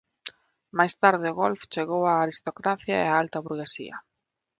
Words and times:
Máis 0.77 0.93
tarde 1.03 1.27
o 1.29 1.37
golf 1.41 1.61
chegou 1.73 2.01
á 2.11 2.13
aristocracia 2.15 2.95
e 2.99 3.07
á 3.11 3.15
alta 3.23 3.43
burguesía. 3.45 3.95